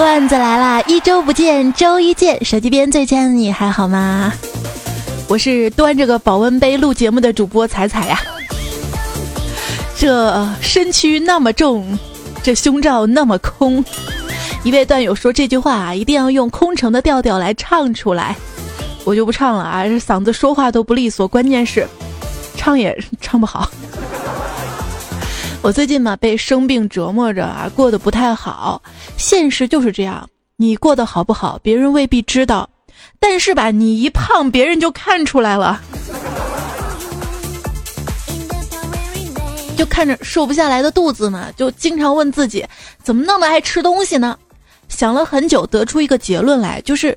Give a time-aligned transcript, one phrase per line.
[0.00, 0.80] 段子来啦！
[0.86, 2.42] 一周不见，周一见。
[2.42, 4.32] 手机边最亲爱的你还好吗？
[5.28, 8.18] 我是端着个保温杯录节目的主播彩彩呀。
[9.98, 11.98] 这身躯那么重，
[12.42, 13.84] 这胸罩那么空。
[14.62, 18.34] 一位段友说这句话啊，一定要用空城的调调来唱出来。
[19.04, 21.86] 我就不唱了啊，这嗓子说话都不利索，关键是
[22.56, 23.70] 唱也唱不好。
[25.62, 28.82] 我最近嘛被生病折磨着啊，过得不太好。
[29.18, 32.68] 现实就是这样，你过得好不好，别人未必知道。
[33.18, 35.78] 但是吧，你一胖，别人就看出来了。
[39.76, 42.64] 就看着瘦不下来的肚子嘛，就经常问自己，
[43.02, 44.38] 怎么那么爱吃东西呢？
[44.88, 47.16] 想了很久，得出一个结论来，就是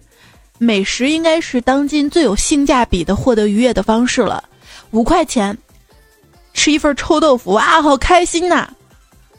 [0.57, 4.44] 美食应该是当今最有性价比的获得愉悦的方式了。
[4.91, 5.57] 五块钱。
[6.53, 8.67] 吃一份臭豆腐啊，好开心呐！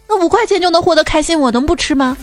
[0.08, 2.16] 那五块钱就能获得开心，我能不吃吗？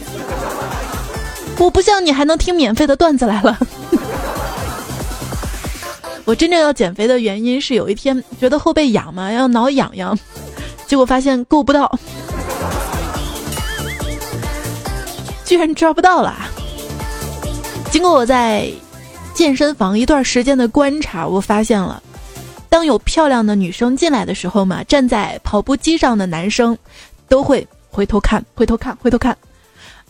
[1.57, 3.57] 我不像你还能听免费的段子来了。
[6.25, 10.17] 我真正要减肥的原因是有一天觉得后背痒嘛，要挠痒痒，
[10.85, 11.99] 结果发现够不到，
[15.45, 16.35] 居然抓不到了。
[17.91, 18.69] 经过我在
[19.33, 22.01] 健身房一段时间的观察，我发现了。
[22.71, 26.75] 当有漂亮的女生进来的时候嘛，站在跑步机上的男生
[27.27, 29.35] 都会回头看，回头看，回头看；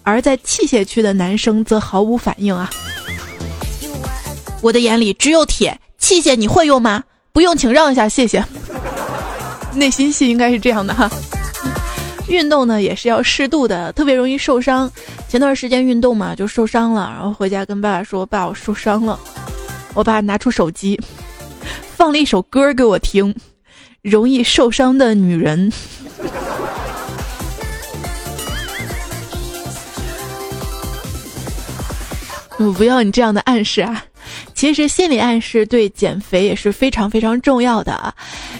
[0.03, 2.69] 而在器械区的男生则毫无反应啊。
[4.61, 7.03] 我的眼里只有铁器械，你会用吗？
[7.33, 8.45] 不用，请让一下，谢谢。
[9.73, 11.09] 内心戏应该是这样的哈。
[12.27, 14.89] 运动呢也是要适度的，特别容易受伤。
[15.27, 19.19] 前段时间运动嘛就受伤了，然后回家跟爸爸说：“爸，我受伤了。”
[19.95, 21.01] 我爸拿出手机。
[22.01, 23.35] 放了一首歌给我听，
[24.01, 25.71] 容易受伤的女人。
[32.57, 34.03] 我不要你这样的暗示啊！
[34.55, 38.15] 其实心理暗示对减肥也是非常非常重要的。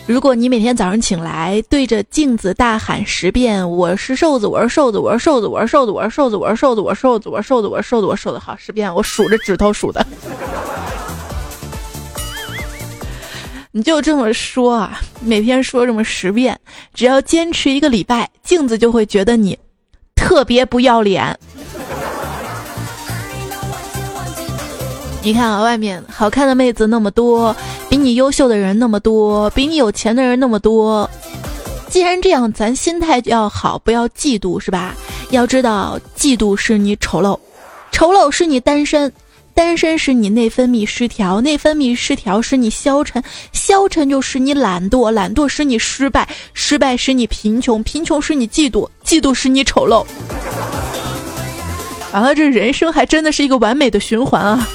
[0.06, 10.06] 如果你每天早上醒来对着镜子大喊十遍“我是瘦子，我是瘦子，我是瘦子，我是瘦子，我是瘦子，我是瘦子，我是瘦子，我是瘦子，我是瘦子，我是瘦子”，好，十遍，我数着指头数的。
[13.74, 16.60] 你就这么说啊，每天说这么十遍，
[16.94, 19.58] 只要坚持一个礼拜，镜子就会觉得你
[20.14, 21.40] 特别不要脸。
[25.24, 27.56] 你看啊，外面好看的妹子那么多，
[27.90, 31.10] 比你优秀的人那么多，比你有钱的人那么多。
[31.88, 34.94] 既然这样，咱心态就要好，不要嫉妒，是吧？
[35.30, 37.40] 要知道，嫉妒是你丑陋，
[37.90, 39.10] 丑陋是你单身。
[39.54, 50.06] 单身使你内分泌失调，内分泌失调使你消沉，消沉就使你懒惰，懒惰使你失败，失败使你贫穷，贫穷使你嫉妒，嫉妒使你丑陋。
[52.14, 54.68] 完了，这人生还真的是一个完美的循环啊！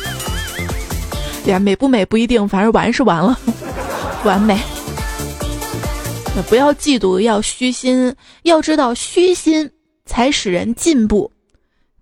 [1.46, 3.38] 呀，美不美不一定，反正完是完了，
[4.24, 4.58] 完美。
[6.48, 9.70] 不要嫉妒，要虚心，要知道虚心
[10.04, 11.30] 才使人进步。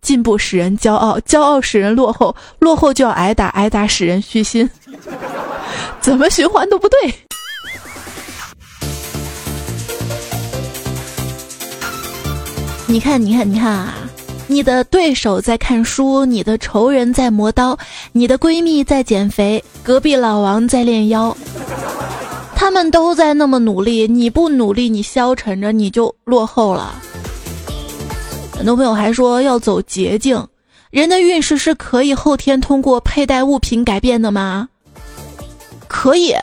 [0.05, 4.69] 进步使人骄傲，骄傲使人落后，落后就要挨打，挨打使人虚心，
[6.01, 6.99] 怎么循环都不对。
[12.87, 13.95] 你看，你看，你看啊！
[14.47, 17.77] 你的对手在看书，你的仇人在磨刀，
[18.13, 21.35] 你的闺蜜在减肥，隔壁老王在练腰，
[22.55, 26.95] 他们都在那么努力，你不努力，你消沉着，你就落后了。
[28.57, 30.47] 很多朋友还说要走捷径，
[30.91, 34.69] 人的运势是可以后天通过佩戴物品改变的吗？
[35.89, 36.35] 可以。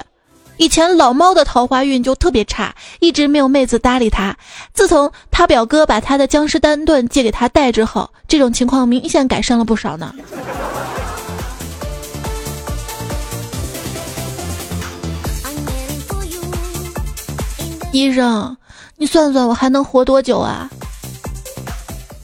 [0.58, 4.38] 以前老猫的桃花运就特别差，一直没有妹子搭理他。
[4.74, 10.14] 自从他表哥把他的僵尸丹顿借给他戴之后，这种情况明显改善了不少呢。
[17.92, 18.56] 医生，
[18.98, 20.70] 你算算我还能活多久啊？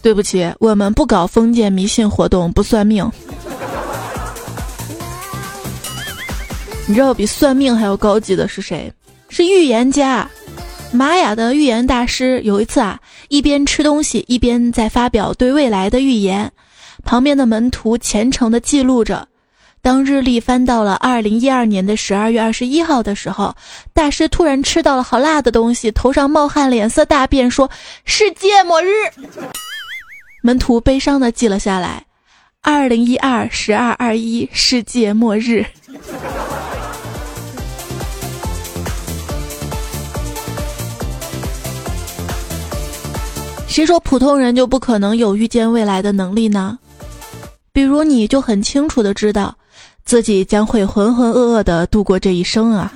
[0.01, 3.09] 对不起，我们不搞封建迷信活动，不算命。
[6.85, 8.89] 你知道比算命还要高级的是谁？
[9.27, 10.29] 是预言家，
[10.93, 12.39] 玛雅的预言大师。
[12.43, 12.97] 有一次啊，
[13.27, 16.49] 一边吃东西，一边在发表对未来的预言，
[17.03, 19.27] 旁边的门徒虔诚地记录着。
[19.81, 23.53] 当日历翻到了二零一二年的十二月二十一号的时候，
[23.93, 27.69] 大师突然吃到了好辣的东西，头上冒汗，脸色大变，说
[28.05, 28.89] ：“世界末日。”
[30.41, 32.05] 门徒悲伤的记了下来
[32.61, 35.65] ：“二零一二十二二一，世界末日。”
[43.67, 46.79] 谁说普通人就不可能有预见未来的能力呢？
[47.71, 49.55] 比如你就很清楚的知道，
[50.03, 52.91] 自己将会浑浑噩噩的度过这一生啊。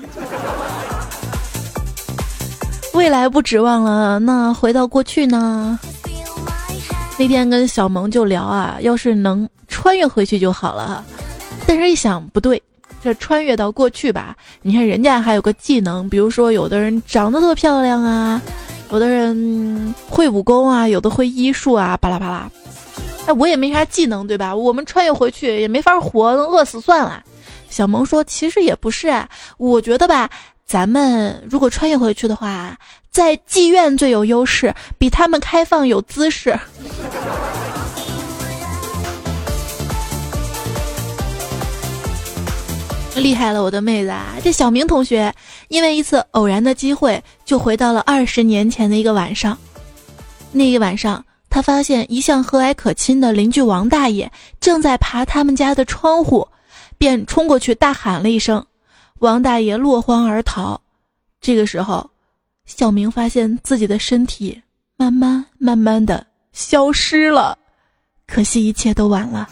[2.94, 5.80] 未来不指望了，那回到过去呢？
[7.18, 11.06] 那天跟小萌就聊啊，要是能穿越回去就好了。
[11.68, 12.62] 但是一想不对，
[13.04, 18.42] 这穿越到过去吧，你看人家还有个技能，比如说有的人长得特漂亮啊，
[18.92, 22.50] 有的人会武功啊，有的会医术啊，巴拉巴拉。
[23.28, 24.56] 哎，我也没啥技能，对吧？
[24.56, 27.24] 我们穿越回去也没法活，饿死算了。
[27.70, 30.28] 小萌说，其实也不是啊，我觉得吧。
[30.66, 32.78] 咱们如果穿越回去的话，
[33.12, 36.58] 在妓院最有优势，比他们开放有姿势。
[43.18, 44.36] 厉害了，我的妹子啊！
[44.42, 45.32] 这小明同学
[45.68, 49.58] 因为一次偶然的机会，就回到了二十年前的一个晚上。
[50.54, 54.32] 那一晚上，他发现一向和蔼可亲的邻居王大爷
[54.62, 56.48] 正在爬他们家的窗户，
[56.98, 58.66] 便冲过去大喊了一声。
[59.20, 60.80] 王大爷落荒而逃，
[61.42, 62.10] 这个时候，
[62.78, 64.60] 小明发现自己的身体
[64.98, 67.56] 慢慢慢慢的消失了，
[68.26, 69.48] 可惜一切都晚了。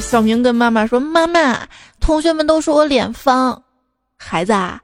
[0.00, 1.66] 小明跟妈妈说：“妈妈，
[1.98, 3.60] 同学们都说我脸方，
[4.16, 4.80] 孩子啊。”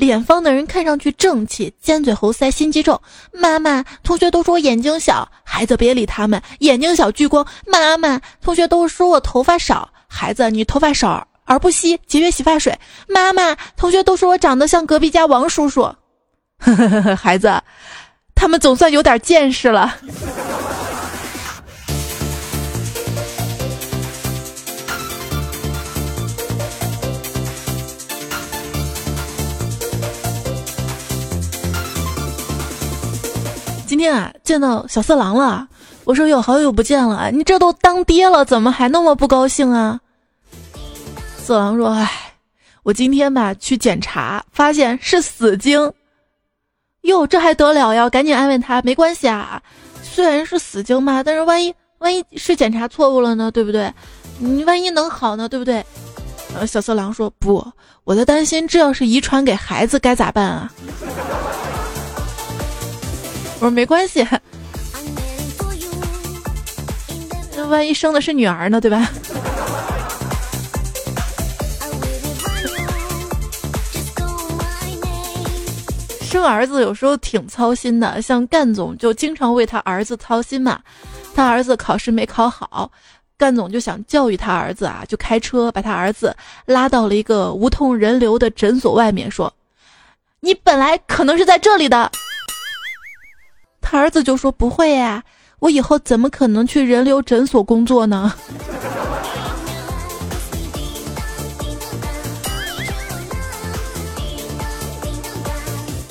[0.00, 2.98] 脸方的人看上去正气，尖嘴猴腮，心机重。
[3.32, 6.42] 妈妈，同学都说我眼睛小，孩子别理他们。
[6.60, 7.46] 眼睛小聚光。
[7.66, 12.76] 妈妈，同学都说我头发少，孩子你头发少而不稀，节约洗发水。
[13.08, 15.82] 妈妈，同学都说我长得像隔壁家王叔叔。
[15.82, 17.62] 呵呵呵孩子，
[18.34, 19.94] 他们总算有点见识了。
[33.90, 35.66] 今天啊，见到小色狼了。
[36.04, 39.98] 我说哟，好久不见了，你这都当爹了，怎么还那么不高兴啊？
[41.42, 42.08] 色狼说：“哎，
[42.84, 45.92] 我今天吧去检查，发现是死精。
[47.00, 48.08] 哟，这还得了呀？
[48.08, 49.60] 赶紧安慰他，没关系啊。
[50.04, 53.50] 虽然是死精嘛，但是万一万一是检查错误了呢？
[53.50, 53.92] 对不对？
[54.38, 55.48] 你万一能好呢？
[55.48, 55.84] 对不对？”
[56.54, 57.66] 呃，小色狼说：“不，
[58.04, 60.72] 我在担心，这要是遗传给孩子，该咋办啊？”
[63.60, 64.26] 我说没关系，
[67.54, 69.06] 那万一生的是女儿呢，对吧？
[76.24, 80.80] 生儿子有时候挺操心的，像干总就经常为他儿子操心嘛。
[81.34, 82.90] 他儿子考试没考好，
[83.36, 86.34] 干总就想教育他儿子啊，就开车把他儿子
[86.64, 89.52] 拉到了一个无痛人流的诊所外面，说
[90.40, 92.10] ：“你本来可能是在这里的。”
[93.90, 95.20] 他儿子就说：“不会呀，
[95.58, 98.32] 我以后怎么可能去人流诊所工作呢？”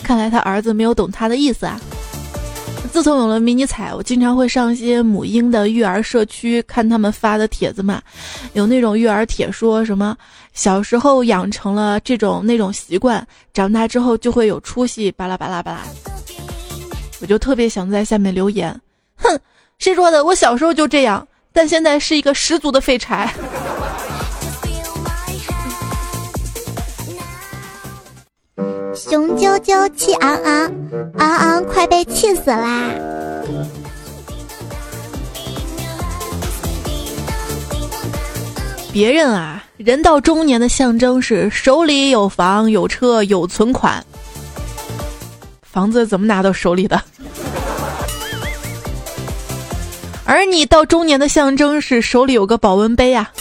[0.03, 1.79] 看来他儿子没有懂他的意思啊。
[2.91, 8.01] 自从有了迷你彩，我经常会上一些母婴的育儿社区看他们发的帖子嘛，
[8.51, 10.18] 有那种育儿帖说什么
[10.51, 15.80] 小时候养成了这种那种习惯，长大之后就会有出息，巴拉巴拉巴拉。
[17.21, 18.80] 我就特别想在下面留言，
[19.18, 19.40] 哼，
[19.78, 20.23] 谁说的？
[20.23, 23.33] 我小时候就这样，但现在是一个十足的废柴。
[28.95, 30.73] 雄赳赳，气昂昂，
[31.18, 32.92] 昂昂快被气死啦！
[38.92, 44.04] 别人啊，人到中年的象征是手里有房有车有存款。
[45.80, 47.02] 房子怎么拿到手里的？
[50.26, 53.31] 而你到中年的象征是手里有个保温杯呀。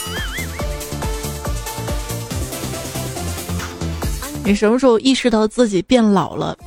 [4.45, 6.57] 你什么时候意识到自己变老了？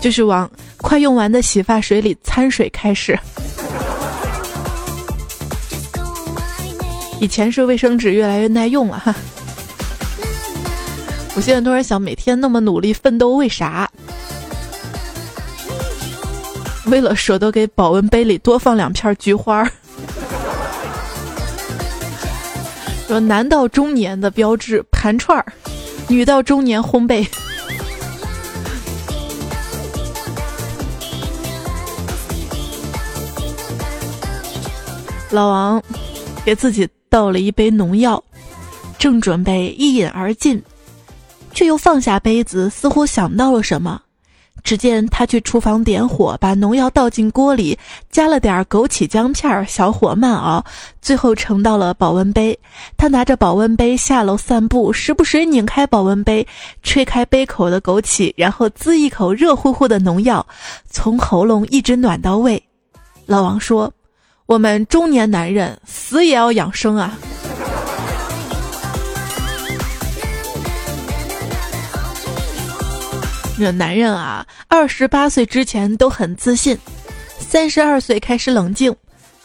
[0.00, 3.18] 就是往快用完的洗发水里掺水开始。
[7.20, 9.14] 以前是卫生纸越来越耐用了哈。
[11.36, 13.86] 我现在突然想，每天那么努力奋斗，为啥？
[16.90, 19.68] 为了舍得给保温杯里多放两片菊花儿，
[23.06, 25.46] 说男到中年的标志盘串儿，
[26.08, 27.26] 女到中年烘焙。
[35.30, 35.82] 老王
[36.42, 38.24] 给自己倒了一杯农药，
[38.98, 40.62] 正准备一饮而尽，
[41.52, 44.00] 却又放下杯子，似乎想到了什么。
[44.68, 47.78] 只见他去厨房点火，把农药倒进锅里，
[48.10, 50.62] 加了点枸杞姜片，小火慢熬，
[51.00, 52.58] 最后盛到了保温杯。
[52.94, 56.46] 他拿着保温杯下楼散步，时不时拧开保温杯，
[56.82, 60.46] 吹开杯口的枸杞，然后滋一口热乎乎的农药，
[60.90, 62.62] 从喉咙一直暖到胃。
[63.24, 63.90] 老王说
[64.44, 67.16] ：“我们中年男人死也要养生啊。”
[73.58, 76.78] 这男人啊，二十八岁之前都很自信，
[77.40, 78.94] 三十二岁开始冷静，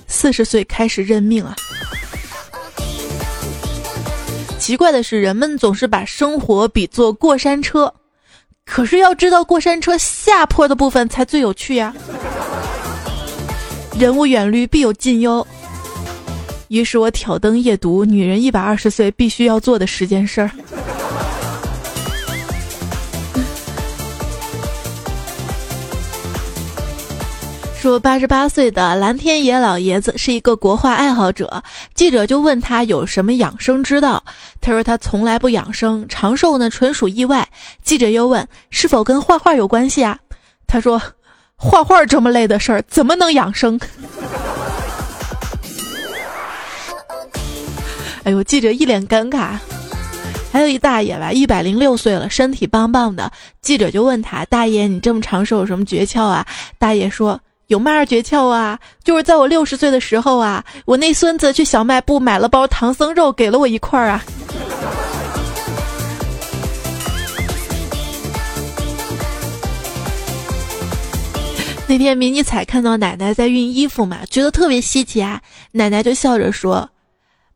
[0.08, 1.56] 四十岁开始认命啊。
[4.60, 7.92] 奇怪的是，人们总是把生活比作过山车，
[8.66, 11.92] 可是要知道，过山车下坡的部分才最有趣呀。
[13.98, 15.46] 人无远虑，必有近忧。
[16.68, 20.52] 于是我挑灯夜读女人一百二十岁必须要做的十件事儿。
[27.84, 31.62] 说八十八岁的蓝天野老爷子是一个国画爱好者，
[31.94, 34.24] 记者就问他有什么养生之道，
[34.62, 37.46] 他说他从来不养生，长寿呢纯属意外。
[37.84, 40.18] 记者又问是否跟画画有关系啊？
[40.66, 41.02] 他说
[41.58, 43.78] 画画这么累的事儿怎么能养生？
[48.24, 49.58] 哎呦，记者一脸尴尬。
[50.54, 53.30] 还有一大爷吧，一百零六岁了，身体棒棒的。
[53.62, 56.48] 记者就问他，大爷你这么长寿有什么诀窍啊？
[56.80, 57.38] 大爷说。
[57.68, 58.80] 有嘛诀窍啊？
[59.04, 64.24] 就是在我六十岁的时候啊，我那孙子去小卖部买了包唐僧肉，给了我一块儿啊。
[71.88, 75.42] 那天迷你彩看到奶奶在熨衣服嘛，觉得特别稀奇啊。
[75.72, 76.90] 奶奶就笑着说：“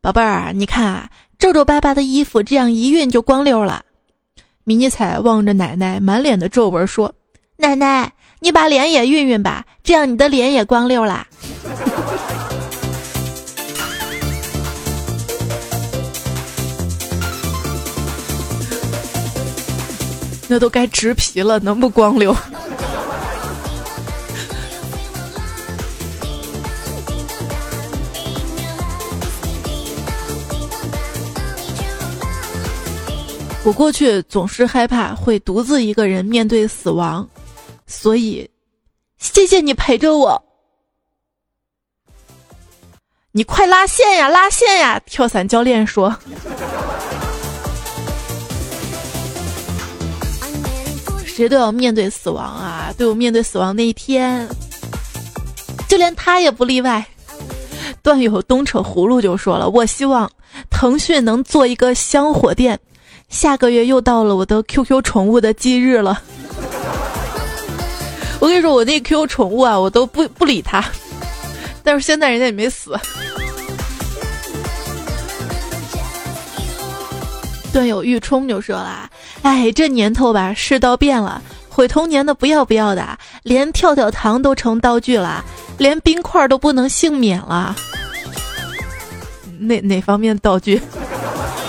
[0.00, 3.84] 宝贝儿，你看啊，皱皱巴巴的衣服，这样一熨就光溜了。”
[4.64, 7.14] 迷你彩望着奶奶满脸的皱纹说
[7.58, 8.10] ：“奶奶。”
[8.40, 11.26] 你把脸也熨熨吧，这样你的脸也光溜啦。
[20.46, 22.34] 那都该植皮了，能不光溜？
[33.64, 37.28] 我过去总是害怕会独自一个人面对死亡。
[37.88, 38.48] 所以，
[39.16, 40.44] 谢谢你陪着我。
[43.32, 45.00] 你快拉线呀，拉线呀！
[45.06, 46.14] 跳伞教练说
[51.24, 54.46] ：“谁都要面对死亡啊，都有面对死亡那一天，
[55.88, 57.04] 就连他也不例外。”
[58.02, 60.30] 段友东扯葫芦就说了：“我希望
[60.68, 62.78] 腾讯能做一个香火店。”
[63.28, 66.22] 下个月又到了我的 QQ 宠物的忌日了。
[68.40, 70.84] 我跟你说，我那 Q 宠物啊，我都不不理它，
[71.82, 72.96] 但是现在人家也没死。
[77.72, 79.10] 段友玉冲就说了
[79.42, 85.44] ：“哎，这年头吧，世道变了，毁童年的不要不要的，连跳跳糖都成道具了，
[85.76, 87.76] 连冰块都不能幸免了。
[89.58, 90.80] 哪哪方面道具？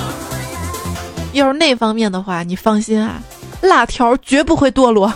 [1.34, 3.20] 要是那方面的话，你放心啊，
[3.62, 5.12] 辣条绝不会堕落。”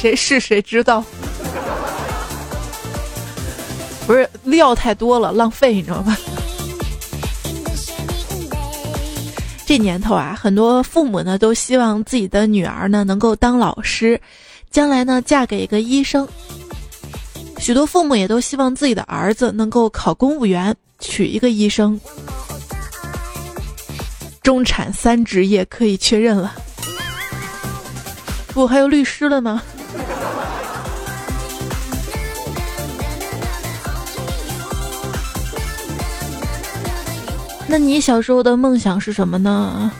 [0.00, 1.04] 谁是谁知道？
[4.06, 6.16] 不是料太多了，浪费，你知道吧？
[9.66, 14.20] 这年头啊，很多父母呢都希望自己的女儿呢能够当老师，
[14.70, 16.28] 将来呢嫁给一个医生。
[17.58, 22.00] 许多父母也都希望自己的儿子能够考公务员，娶一个医生。
[24.44, 26.54] 中产三职业可以确认了，
[28.54, 29.60] 不还有律师了呢？
[37.70, 39.92] 那你小时候的梦想是什么呢？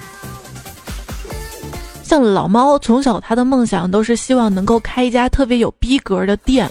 [2.02, 6.70] 像老猫，从小他的梦想都是希望能够开一家特别有逼格的店。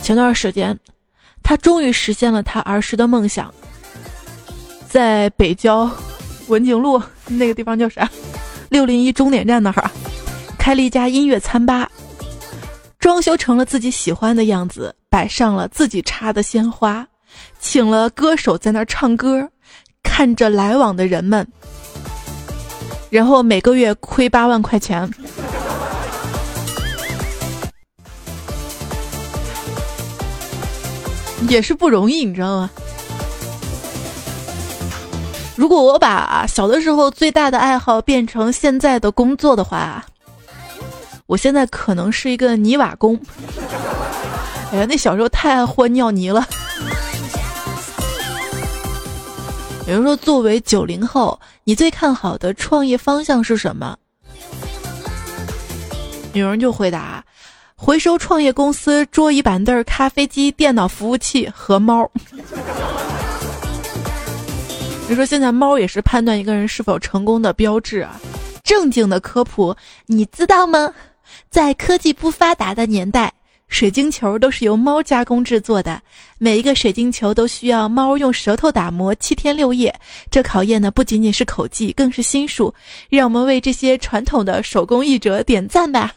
[0.00, 0.78] 前段时间，
[1.42, 3.52] 他终于实现了他儿时的梦想，
[4.88, 5.90] 在北郊
[6.46, 8.08] 文景路那个地方叫啥？
[8.68, 9.90] 六零一终点站那儿，
[10.56, 11.90] 开了一家音乐餐吧，
[13.00, 17.04] 装修成了自己喜欢的样子，摆上了自己插的鲜花。
[17.58, 19.48] 请了歌手在那儿唱歌，
[20.02, 21.46] 看着来往的人们，
[23.10, 25.10] 然后每个月亏八万块钱，
[31.48, 32.70] 也是不容易，你知道吗？
[35.56, 40.04] 如果我把小的时候最大的爱好变成现在的工作的话，
[41.26, 43.18] 我现在可能是一个泥瓦工。
[44.70, 46.46] 哎呀，那小时候太爱和尿泥了。
[49.86, 53.96] 有人说，作为九零后，你最看好的创业方向是什么？
[56.32, 57.24] 有人就回答：
[57.76, 62.10] 回收创业公司桌椅板凳、咖啡机、电脑服务器和猫。
[65.08, 68.20] 你说现在猫也是判断一个人是否成功的标志啊！
[68.64, 69.72] 正经的科普，
[70.06, 70.92] 你知道吗？
[71.48, 73.32] 在科技不发达的年代。
[73.68, 76.00] 水晶球都是由猫加工制作的，
[76.38, 79.94] 每一个水晶球都需要猫用舌头打磨七天六夜。
[80.30, 82.72] 这考验的不仅仅是口技，更是心术。
[83.10, 86.14] 让我们为这些传统的手工艺者点赞吧！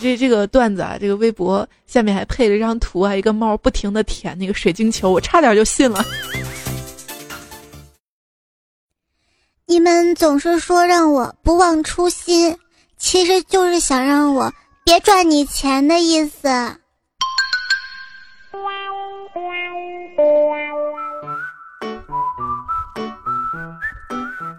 [0.00, 6.04] 这这个段子啊，这个微博下面还配了一张图啊，一个猫不停的舔那个水晶球，我差点就信了。
[9.66, 12.56] 你们总是说让我不忘初心。
[12.98, 14.52] 其实就是想让我
[14.84, 16.48] 别赚你钱的意思。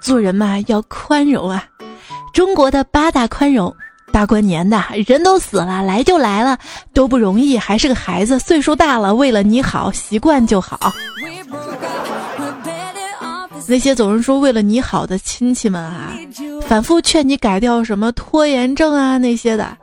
[0.01, 1.63] 做人嘛，要宽容啊！
[2.33, 3.75] 中国的八大宽容：
[4.11, 6.57] 大过年的，人都死了，来就来了，
[6.93, 10.79] 都不容易，还是个孩子，岁数大了，为了你好，习惯就好。
[13.69, 16.11] 那些总是说为了你好的亲戚们啊，
[16.67, 19.77] 反复劝你改掉什么拖延症啊那些的，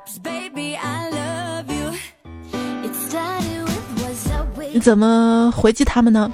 [4.73, 6.29] 你怎么回击他们呢？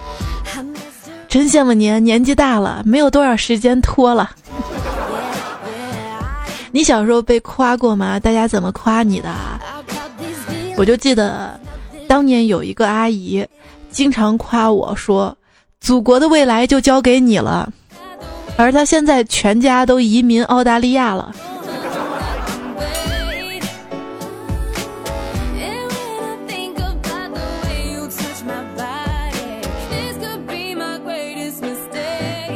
[1.28, 4.30] 真羡慕您，年纪大了，没有多少时间拖了。
[6.72, 8.18] 你小时候被夸过吗？
[8.18, 9.30] 大家怎么夸你的？
[10.78, 11.60] 我就记得，
[12.08, 13.46] 当年有一个阿姨，
[13.90, 15.36] 经常夸我说。
[15.82, 17.68] 祖国的未来就交给你了，
[18.56, 21.34] 而他现在全家都移民澳大利亚了。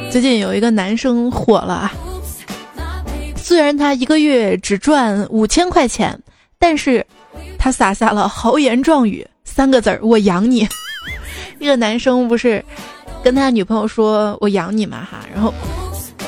[0.09, 1.93] 最近有一个男生火了啊，
[3.35, 6.17] 虽然他一个月只赚五千块钱，
[6.61, 7.05] 但是
[7.59, 10.67] 他撒下了豪言壮语三个字儿：“我养你。
[11.59, 12.65] ”这个男生不是。
[13.27, 15.53] 跟他女朋友说：“我养你嘛哈。”然后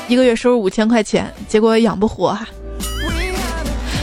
[0.09, 2.45] 一个月收入五千块钱，结果养不活哈。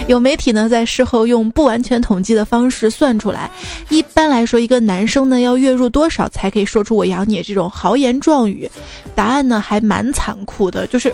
[0.08, 3.50] 有媒体呢在事后用不完全统计的方式算出来，
[3.90, 8.66] 一般来说一个男生呢要月入多少才可以说出“我养你”这种豪言壮语？
[9.14, 11.12] 答案呢还蛮残酷的，就是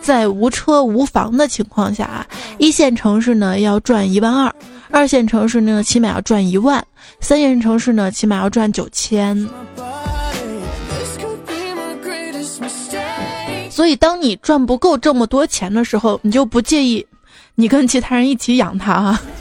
[0.00, 2.24] 在无车无房的情况下啊，
[2.58, 4.54] 一线城市呢要赚一万二，
[4.92, 6.86] 二线城市呢起码要赚一万，
[7.18, 9.44] 三线城市呢起码要赚九千。
[13.70, 17.06] 所以，当你赚不够这么多钱的时候，你就不介意
[17.54, 19.22] 你跟其他人一起养他啊。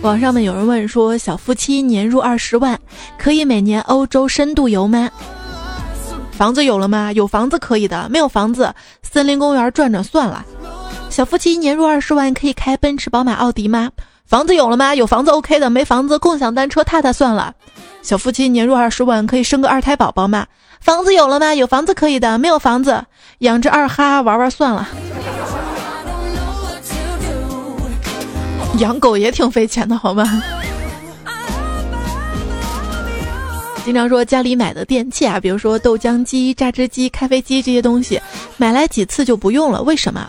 [0.00, 2.78] 网上面有人问说，小夫妻年入二十万，
[3.18, 5.10] 可以每年欧洲深度游吗？
[6.30, 7.12] 房子有了吗？
[7.12, 10.46] 有房子可以的，没有房子，森林公园转转算了。
[11.10, 13.90] 小夫妻年入二十万，可以开奔驰、宝马、奥迪吗？
[14.24, 14.94] 房子有了吗？
[14.94, 17.52] 有房子 OK 的，没房子共享单车踏踏算了。
[18.08, 20.46] 小夫妻年入二十万，可以生个二胎宝宝吗？
[20.80, 21.54] 房子有了吗？
[21.54, 23.04] 有房子可以的，没有房子，
[23.40, 24.88] 养只二哈玩玩算了。
[28.78, 30.42] 养狗也挺费钱的，好吗？
[33.84, 38.18] 经常说家里买的电器啊，比如说豆浆机、榨汁机、咖啡机这些东西，
[38.56, 40.26] 买来几次就不用了，为什么？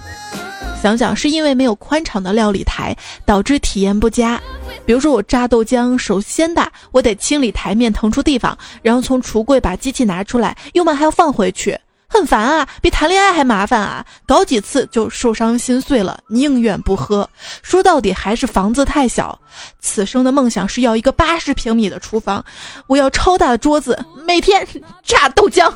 [0.82, 4.40] 想想是因为没有宽敞的料理台，导致体验不佳。
[4.86, 14.06] 比如说我榨豆浆，首先的我得清理台面腾出地方，然后从橱柜把机器拿出来，用完还要放回去，很烦啊，比谈恋爱还麻烦啊！
[14.26, 17.30] 搞几次就受伤心碎了，宁愿不喝。
[17.62, 19.38] 说到底还是房子太小。
[19.82, 22.44] 此生的梦想是要一个八十平米的厨房，
[22.88, 24.66] 我要超大的桌子，每天
[25.04, 25.72] 榨豆浆。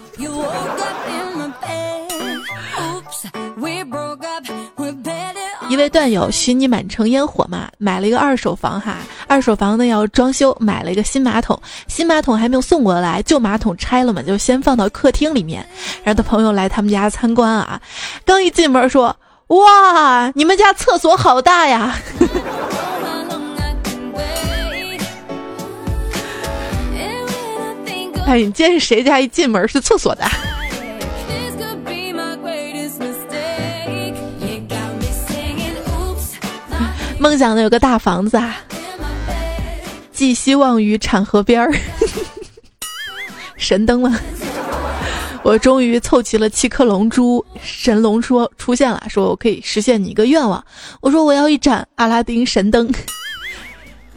[5.73, 15.65] 一位段友许你满城烟火嘛，买了一个二手房哈，二手房呢要装修，买了一个新马桶，新马桶还没有送过来，旧马桶拆了嘛，就先放到客厅里面。
[16.03, 17.81] 然后他朋友来他们家参观啊，
[18.23, 19.17] 刚一进门说
[19.49, 21.97] ：“哇，你们家厕所好大呀！”
[28.27, 30.23] 哎，你今天是谁家一进门是厕所的？
[37.23, 38.57] 梦想的有个大房子啊，
[40.11, 41.73] 寄希望于产河边儿。
[43.55, 44.19] 神灯了，
[45.41, 47.43] 我终于凑齐了七颗龙珠。
[47.61, 50.61] 神龙说出现了，说我可以实现你一个愿望。
[50.99, 52.91] 我说我要一盏阿拉丁神灯。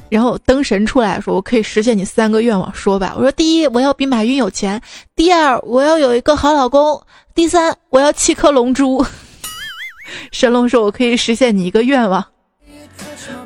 [0.08, 4.80] 然后灯神出来说：“我可以实现你三个愿望，说吧。”我说：“第一，我要比马云有钱；
[5.14, 7.00] 第二，我要有一个好老公；
[7.36, 9.06] 第三，我要七颗龙珠。”
[10.32, 12.24] 神龙说：“我可以实现你一个愿望。”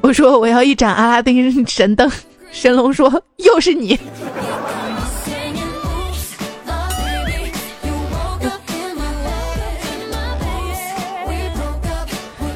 [0.02, 2.10] 我说：“我要一盏阿拉丁神灯。”
[2.52, 3.98] 神龙说：“又是你。”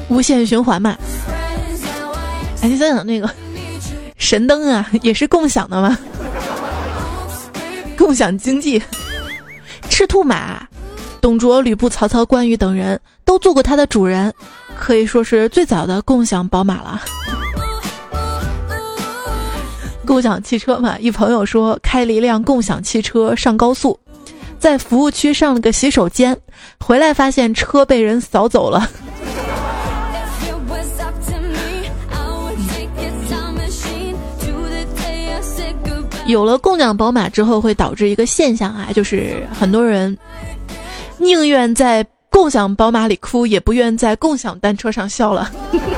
[0.08, 0.96] 无限循环嘛。
[2.62, 3.28] 哎，你想想那个。
[4.16, 5.98] 神灯啊，也是共享的吗？
[7.96, 8.82] 共享经济，
[9.90, 10.66] 赤兔马，
[11.20, 14.32] 董卓、吕布、曹操、关羽等人都做过他的主人，
[14.78, 17.02] 可以说是最早的共享宝马了。
[20.06, 23.98] 共享汽车嘛，一朋友说开了一辆共享汽车上高速，
[24.58, 26.36] 在服务区上了个洗手间，
[26.78, 28.88] 回来发现车被人扫走了。
[36.26, 40.16] 有了共享宝马之后，会导致一个现象啊，就是很多人
[41.18, 45.50] 宁愿在共享宝马里哭，也不愿在共享单车上笑了。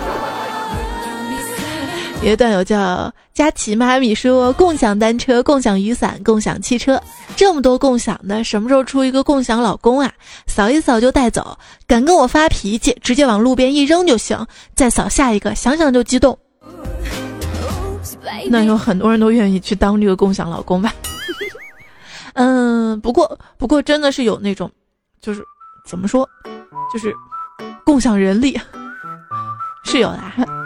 [2.22, 7.00] 一个段友叫佳琪妈咪说：“共享单车、共享雨伞、共享汽车，
[7.37, 10.12] 这么多共享的，什么时候出一个共享老公啊？
[10.46, 16.37] 扫一扫就带走，敢跟我发脾气，直接往路边一扔就行，再扫下一个，想想就激动。”
[18.48, 20.92] 那有很多人都愿意去当这个共享老公吧？
[22.35, 24.68] 嗯，不过不过真的是有那种，
[25.20, 25.42] 就是
[25.87, 26.29] 怎么说，
[26.92, 27.14] 就是
[27.85, 28.59] 共享人力
[29.85, 30.65] 是有的。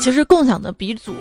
[0.00, 1.12] 其实共享的鼻祖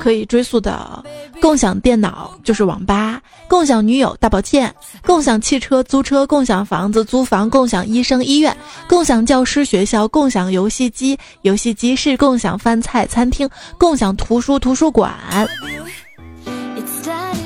[0.00, 1.04] 可以追溯到
[1.40, 8.56] 共享电脑就是网吧，共享女友大保健，共享汽车租车，共享房子租房，共享医生医院，
[8.88, 15.14] 共享教师学校，共享游戏机游戏机室，共享饭菜餐厅，共享图书图书馆。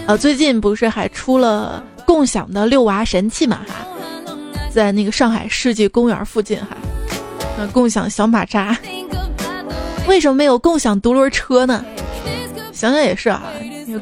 [0.07, 3.59] 呃，最近不是还出了共享的遛娃神器嘛？
[3.69, 3.85] 哈，
[4.73, 6.69] 在那个上海世纪公园附近哈，
[7.59, 8.79] 呃，共享小马扎。
[10.09, 11.85] 为什么没有共享独轮车呢？
[12.73, 13.43] 想想也是啊，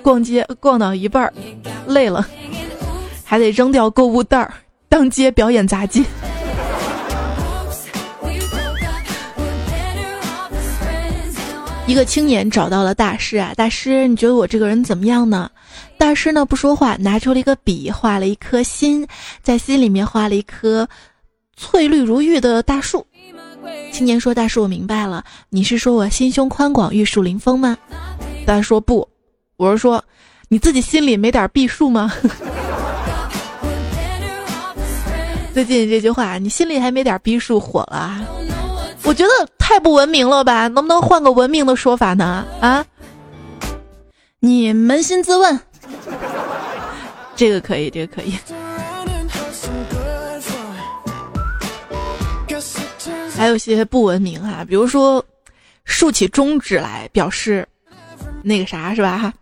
[0.03, 1.33] 逛街逛到一半儿
[1.87, 2.27] 累了，
[3.25, 4.55] 还得扔掉购物袋儿，
[4.89, 6.05] 当街表演杂技。
[11.87, 15.51] 一个青年找到了大师啊，大师，你觉得我这个人怎么样呢？
[15.99, 19.07] 大师呢不说话，拿出了一个笔，画了一颗心，
[19.43, 20.89] 在心里面画了一棵
[21.57, 23.07] 翠绿如玉的大树。
[23.93, 27.77] 青年说：“大叔，我明白了，你是说我心胸宽广、玉树临风吗？”
[28.47, 29.09] 大叔说：“不，
[29.57, 30.03] 我是说，
[30.49, 32.13] 你自己心里没点避数吗？”
[35.55, 38.21] 最近这句话，你心里还没点逼数，火了？
[39.05, 40.69] 我觉得太不文明了吧？
[40.69, 42.45] 能不能换个文明的说法呢？
[42.61, 42.85] 啊？
[44.41, 45.59] 你扪心自问，
[47.35, 48.37] 这个可以，这个可以。
[53.37, 55.25] 还有些不文明哈，比如说
[55.85, 57.69] 竖起中指来表示
[58.43, 59.33] 那个啥是吧哈？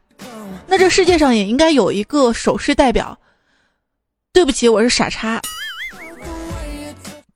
[0.67, 3.17] 那这世界上也应该有一个手势代表。
[4.33, 5.41] 对不起，我是傻叉。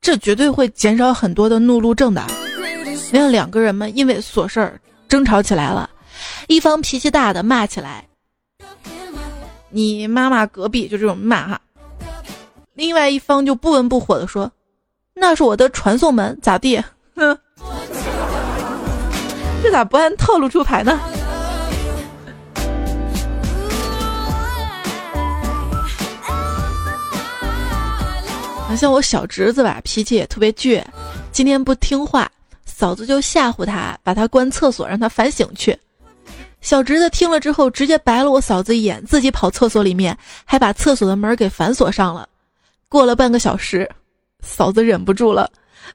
[0.01, 2.27] 这绝对会减少很多的怒路症的。
[3.11, 5.89] 让两个人们，因为琐事儿争吵起来了，
[6.47, 8.05] 一方脾气大的骂起来，
[9.69, 11.61] 你妈妈隔壁就这种骂哈，
[12.73, 14.51] 另外一方就不温不火的说。
[15.19, 16.81] 那是我的传送门，咋地？
[17.15, 17.37] 哼，
[19.61, 20.97] 这咋不按套路出牌呢？
[28.67, 30.81] 好像我小侄子吧，脾气也特别倔，
[31.33, 32.31] 今天不听话，
[32.65, 35.77] 嫂子就吓唬他，把他关厕所，让他反省去。
[36.61, 42.27] 小侄子听了之后，直接白了我嫂子一眼，自己跑厕所里面，还把厕所的门给反锁上了。
[42.87, 43.89] 过了半个小时。
[44.41, 45.49] 嫂子忍不住了，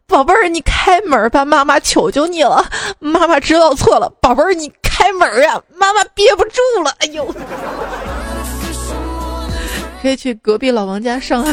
[0.07, 2.65] 宝贝儿，你开门吧，妈妈求求你了，
[2.99, 7.35] 妈妈知道错了，宝贝儿，你开门呀，妈妈憋不住了，哎呦，
[10.03, 11.45] 可以去隔壁老王家上。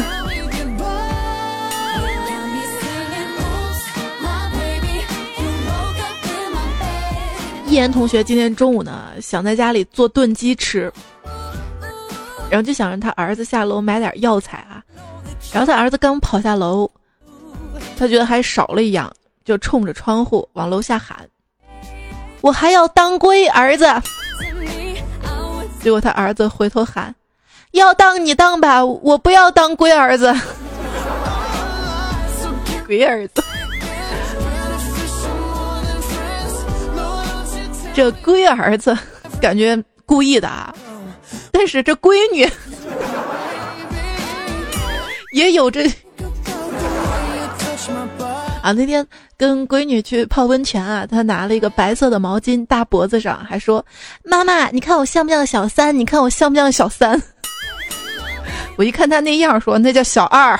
[7.66, 10.92] 一言同学今天中午呢，想在家里做炖鸡吃，
[12.50, 14.82] 然后就想让他儿子下楼买点药材啊。
[15.52, 16.90] 然后他儿子刚跑下楼，
[17.98, 19.12] 他觉得还少了一样，
[19.44, 21.28] 就冲着窗户往楼下喊
[22.40, 23.84] ：“我还要当龟儿子。
[25.80, 27.14] 结果他儿子回头喊
[27.72, 30.34] ：“要当你当吧，我不要当龟儿子。”
[32.86, 33.42] 龟儿子，
[37.94, 38.96] 这龟儿子
[39.40, 40.74] 感觉故意的啊，
[41.50, 42.48] 但是这闺女
[45.32, 45.86] 也有这。
[48.62, 49.04] 啊，那天
[49.36, 53.84] 跟闺女去泡温泉啊，她拿了一个白色的毛巾搭脖子上，还说
[54.22, 55.98] ：“妈妈，你看我像不像小三？
[55.98, 57.20] 你看我像不像小三？”
[58.78, 60.56] 我一看她那样，说那叫小二。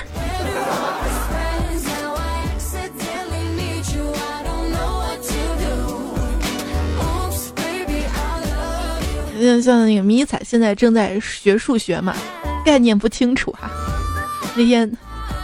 [9.40, 12.16] 像 像那个迷彩现在正在学数学嘛，
[12.64, 13.70] 概念不清楚哈。
[14.54, 14.90] 那天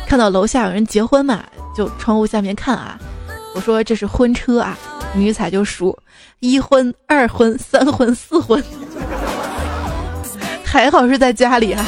[0.06, 1.44] 看到楼下有人结婚嘛。
[1.76, 2.98] 就窗户下面看啊，
[3.54, 4.76] 我说这是婚车啊，
[5.14, 5.96] 女彩就数
[6.40, 8.60] 一婚、二婚、三婚、四婚，
[10.64, 11.86] 还好是在家里啊，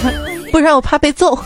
[0.53, 1.37] 不然我怕被揍。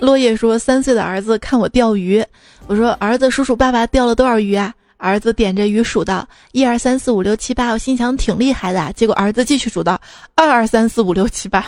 [0.00, 2.24] 落叶说三岁的儿子看我钓鱼，
[2.68, 4.72] 我说儿子叔叔爸爸钓了多少鱼啊？
[5.00, 9.98] 儿子点着鱼数到一二三四五六七八，我心想挺厉害的，结果儿子继续数到
[10.34, 11.64] 二二三四五六七八。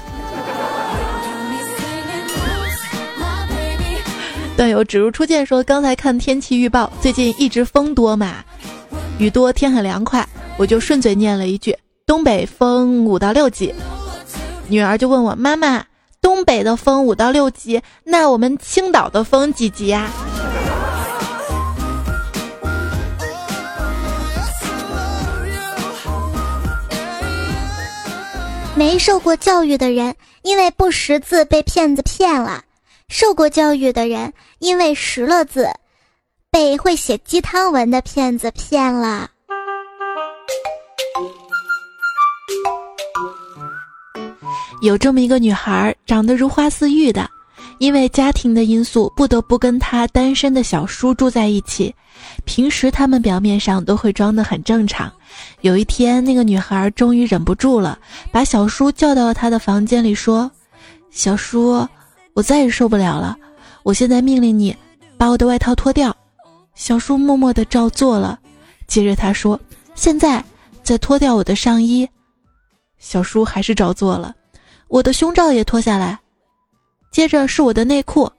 [4.55, 8.45] 段友指如初见说：“刚才看天气预报，最近一直风多嘛，
[9.19, 11.75] 雨多，天很凉快，我就顺嘴念了一句：
[12.07, 13.75] 东北风五到六级。
[14.69, 15.83] 女儿就问我妈妈：
[16.21, 20.11] 东北的风五到六级，那我们青岛的风几级呀？
[28.83, 32.65] 没受过教育的人，因为不识字被骗子骗了。”
[33.09, 35.71] 受过教育的人，因为识了字，
[36.51, 39.31] 被会写鸡汤文的骗子骗了。
[44.81, 47.31] 有这么一个女孩，长得如花似玉的，
[47.83, 51.93] 因为家庭的因素，不得不跟她单身的小叔住在一起。
[52.45, 55.13] 平时他们表面上都会装得很正常。
[55.63, 57.99] 有一天，那个女孩终于忍不住了，
[58.31, 60.49] 把小叔叫到了她的房间里，说
[61.11, 61.85] ：“小叔。”
[62.35, 63.37] 我再也受不了了，
[63.83, 64.77] 我现在命令你
[65.19, 66.17] 把我的外套脱掉。
[66.77, 68.39] 小叔默默地照做了，
[68.87, 69.59] 接着他说
[69.97, 70.43] ：“现在
[70.85, 72.09] 再脱掉我的上衣。”
[73.01, 74.33] 小叔还是照做了，
[74.87, 76.21] 我的胸罩也脱下来，
[77.13, 78.33] 接着是我的内裤。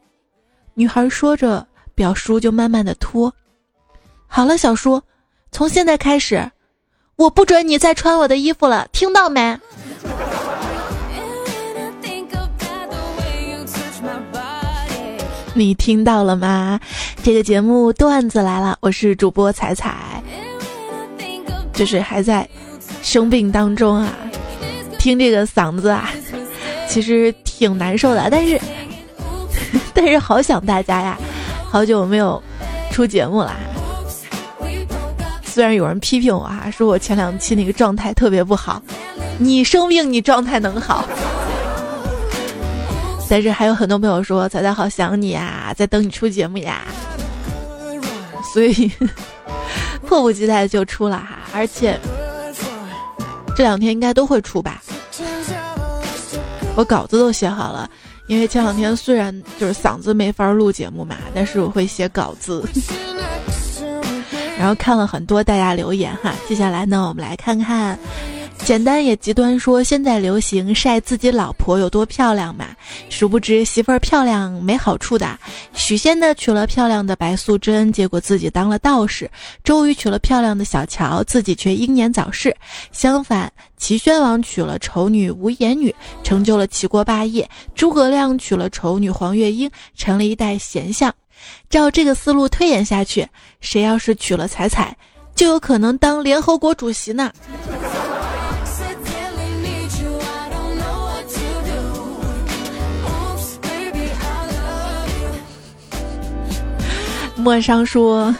[0.74, 3.32] 女孩说着，表叔就慢慢的脱。
[4.28, 5.00] 好了，小叔，
[5.52, 6.52] 从现在开始，
[7.16, 9.58] 我不准你再穿我的衣服了，听到没？
[15.54, 16.80] 你听到了吗？
[17.22, 20.24] 这个节目段子来了，我是主播彩彩，
[21.74, 22.50] 就是还在
[23.04, 24.12] 生病当中啊，
[24.98, 26.10] 听这个嗓子啊，
[26.94, 28.62] 其实挺难受的，但是
[29.96, 31.18] 但是好想大家呀，
[31.68, 32.40] 好久没有
[32.92, 33.56] 出节目了，
[35.44, 38.80] 虽然有人批评我啊，说我前两期那个状态特别不好，
[39.40, 41.04] 你生病你状态能好？
[43.28, 46.84] 但是还有很多朋友说：“彩彩好想你呀，在等你出节目呀。”
[48.54, 48.92] 所以
[50.06, 52.00] 迫不及待就出了哈，而且
[53.56, 54.80] 这两天应该都会出吧。
[56.76, 57.90] 我稿子都写好了，
[58.28, 62.64] 因为前两天虽然就是嗓子没法录节目嘛，但是我会写稿子。
[64.58, 67.98] 然后看了很多大家留言哈，接下来呢，我们来看看。
[68.66, 72.68] 简单也极端，说现在流行晒自己老婆有多漂亮嘛？
[73.10, 75.38] 殊不知媳妇儿漂亮没好处的。
[75.74, 79.28] 许仙呢娶了漂亮的白素贞，结果自己当了道士；
[79.66, 82.56] 周瑜娶了漂亮的小乔，自己却英年早逝。
[82.94, 87.46] 相反，齐宣王娶了丑女无颜女，成就了齐国霸业；
[87.76, 91.14] 诸葛亮娶了丑女黄月英，成了一代贤相。
[91.70, 93.28] 照这个思路推演下去，
[93.60, 94.96] 谁要是娶了彩彩，
[95.36, 97.30] 就有可能当联合国主席呢？
[107.44, 108.34] 莫商说：“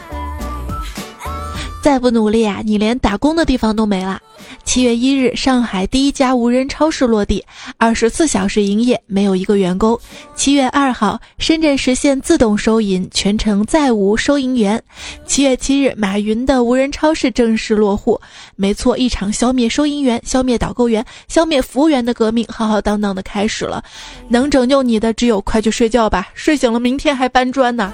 [1.84, 4.18] 再不努力啊，你连打工的地方都没了。”
[4.64, 7.44] 七月一日，上海第一家无人超市落地，
[7.76, 10.00] 二十四小时营业，没有一个员工。
[10.34, 14.82] 七月二号，深圳实现自动收银，全程再无收银员。
[15.26, 18.18] 七月七日，马云的无人超市正式落户。
[18.56, 23.84] 没错，一场消灭收银员、消灭导购员、消灭服务员的革命，浩浩荡荡的开始了。
[24.28, 27.92] 能拯救你的，只有快去睡觉吧，睡醒了，明天还搬砖呢。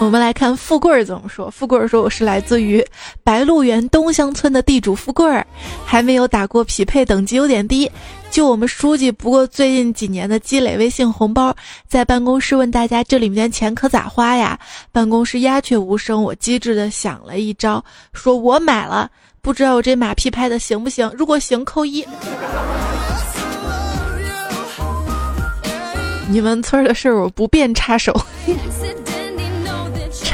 [0.00, 1.50] 我们来看富贵儿怎么说。
[1.50, 2.82] 富贵儿说：“我是来自于
[3.22, 5.46] 白鹿原东乡村的地主富贵儿，
[5.84, 7.88] 还没有打过匹配，等级有点低。
[8.30, 11.54] 就我们书记，不过最近几年的积累微信红包，
[11.86, 14.58] 在办公室问大家这里面钱可咋花呀？
[14.90, 16.22] 办公室鸦雀无声。
[16.22, 17.84] 我机智的想了一招，
[18.14, 19.10] 说我买了，
[19.42, 21.12] 不知道我这马屁拍的行不行？
[21.14, 22.02] 如果行，扣一。
[26.26, 28.18] 你们村的事儿我不便插手。”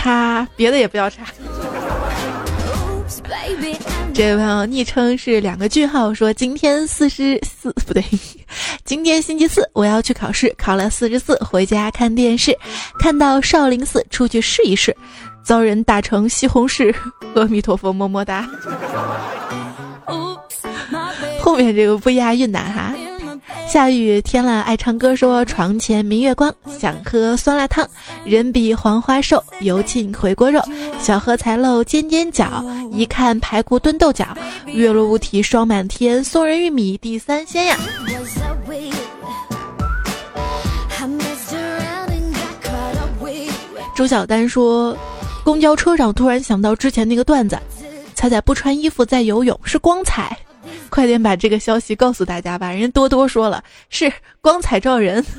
[0.06, 1.24] 插别的也不要差。
[4.14, 8.04] 这位朋友昵称是两个句号，说今天四十四不对，
[8.84, 12.56] 今天星期四我要去考试，考了四十四，回家看电视，
[13.00, 14.96] 看到少林寺，出去试一试，
[15.42, 16.94] 遭人打成西红柿。
[17.34, 18.48] 阿弥陀佛，么么哒。
[21.40, 22.94] 后面这个不押韵的哈。
[23.66, 27.86] 下雨天了，爱唱歌说床前明月光，想喝酸辣汤，
[28.24, 30.62] 人比黄花瘦，油浸回锅肉，
[31.00, 34.26] 小荷才露尖尖角，一看排骨炖豆角，
[34.66, 37.76] 月落乌啼霜满天，送人玉米地三鲜呀。
[43.96, 44.96] 周小丹说，
[45.44, 47.58] 公交车上突然想到之前那个段子，
[48.14, 50.38] 彩彩不穿衣服在游泳是光彩。
[50.88, 52.70] 快点把这个消息告诉大家吧！
[52.70, 55.24] 人家多多说了，是光彩照人。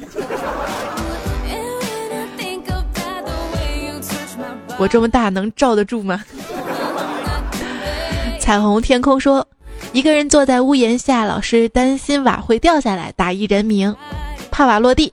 [4.79, 6.23] 我这么大能罩得住吗？
[8.39, 9.47] 彩虹天空说，
[9.91, 13.95] 一个人坐在屋檐下，老师担心瓦会掉下来，打一人名，
[14.51, 15.11] 怕瓦落地。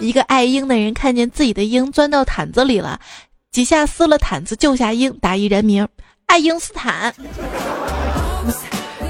[0.00, 2.98] 一个爱鹰的人看见自己的鹰钻到毯子里了，
[3.52, 5.86] 几下撕了毯子救下鹰，打一人名，
[6.26, 7.14] 爱因斯坦。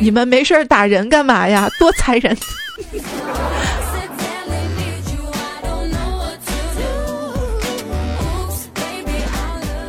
[0.02, 1.70] 你们没事打人干嘛呀？
[1.78, 2.36] 多残忍！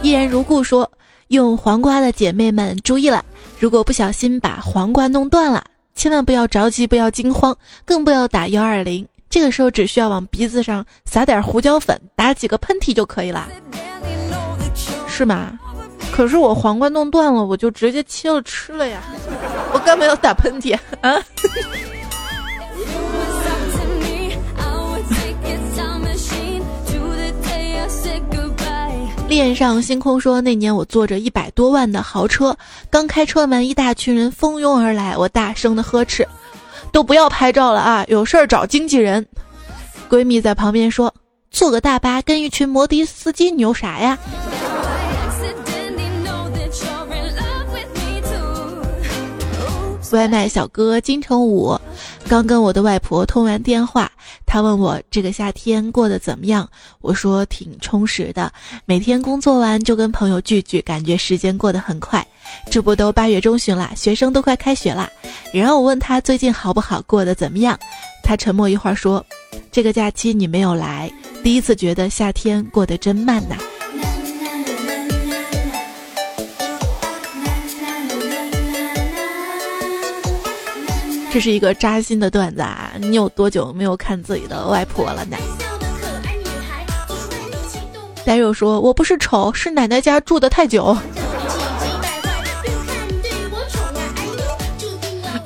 [0.04, 0.88] 依然如故说，
[1.30, 3.26] 用黄瓜的姐妹们注意了，
[3.60, 5.64] 如果不小心把黄瓜弄断了，
[5.96, 9.08] 千万不要着急，不要惊慌，更不要打幺二零。
[9.32, 13.50] 这个时候只需要往鼻子上撒点胡椒粉，打几个喷嚏就可以了，
[15.08, 15.58] 是吗？
[16.16, 19.02] 可是我黄瓜弄断了，我就直接切了吃了呀！
[19.74, 21.18] 我干嘛要打喷嚏啊？
[29.28, 32.56] 恋上星空说，那年我坐着一百多万的豪车，
[32.92, 36.28] 刚开车门，一大群人蜂拥而来，我大声的呵斥
[36.94, 39.26] ：“都不要拍照了啊，有事儿找经纪人。”
[40.08, 41.12] 闺蜜在旁边说
[41.50, 44.16] ：“坐个大巴跟一群摩的司机牛啥呀？”
[50.14, 51.76] 外卖小哥金城武
[52.30, 54.12] 刚跟我的外婆通完电话，
[54.46, 56.70] 他问我这个夏天过得怎么样，
[57.02, 58.52] 我说挺充实的，
[58.86, 62.26] 每天工作完就跟朋友聚聚，感觉时间过得很快。
[62.70, 65.10] 这不都八月中旬了，学生都快开学了。
[65.52, 67.78] 然后我问他最近好不好，过得怎么样，
[68.24, 69.26] 他沉默一会儿说
[69.72, 71.12] ：“这个假期你没有来，
[71.44, 73.56] 第一次觉得夏天过得真慢呐。”
[81.34, 82.92] 这是一个扎心的段子啊！
[83.00, 85.36] 你有多久没有看自己的外婆了呢？
[88.24, 90.96] 呆肉说：“我不是丑，是奶奶家住的太久。”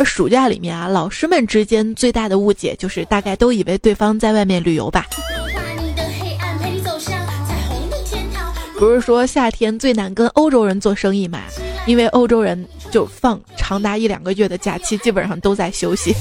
[0.04, 5.06] 暑假里面啊，老师们之间最大的误解就是大概都以为对方在外面旅游吧。
[8.78, 11.39] 不是说夏天最难跟欧洲人做生意吗？
[11.88, 16.13] 因为欧洲人就放长达一两个月的假期，基本上都在休息。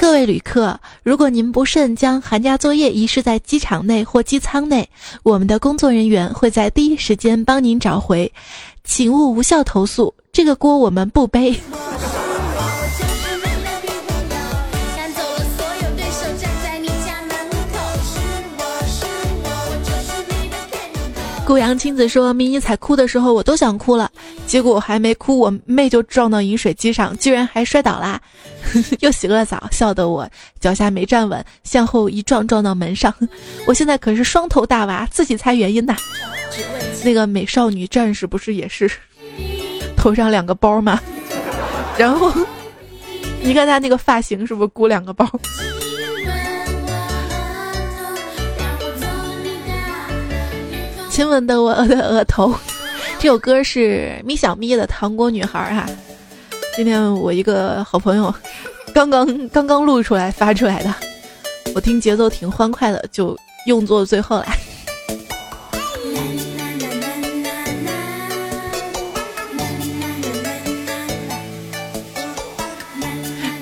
[0.00, 4.88] 各位旅客，如果您不慎将寒假作业遗失在机场内或机舱内，
[5.24, 8.32] 我们的工作人员会在第一时间帮您找回，
[8.84, 11.60] 请勿无效投诉，这个锅我们不背。
[21.48, 24.10] 顾阳亲子说：“迷你彩哭的时候，我都想哭了，
[24.46, 28.20] 结果我还没哭，我妹就撞到饮水机上，居然还摔倒啦！
[29.00, 30.28] 又洗个澡，笑得我
[30.60, 33.12] 脚下没站稳，向后一撞，撞到门上。
[33.66, 35.96] 我现在可是双头大娃，自己猜原因呐。
[37.02, 38.90] 那个美少女战士不是也是
[39.96, 41.00] 头上两个包吗？
[41.96, 42.30] 然后
[43.40, 45.26] 你看她那个发型是不是箍两个包？”
[51.18, 52.54] 亲吻的我的额头，
[53.18, 55.84] 这首歌是咪小咪的糖果女孩哈，
[56.76, 58.32] 今天我一个好朋友，
[58.94, 60.94] 刚刚刚刚录出来发出来的，
[61.74, 64.46] 我听节奏挺欢快的，就用作最后了。